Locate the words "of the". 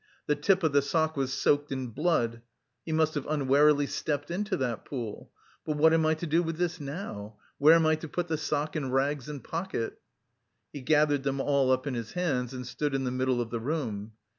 0.63-0.81, 13.41-13.59